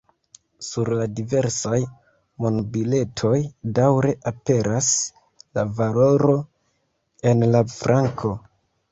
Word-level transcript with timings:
Sur 0.67 0.87
la 0.99 1.03
diversaj 1.17 1.79
monbiletoj 2.45 3.35
daŭre 3.79 4.13
aperas 4.31 4.87
la 5.59 5.65
valoro 5.81 6.35
en 7.33 7.45
la 7.57 7.63
franko. 7.75 8.33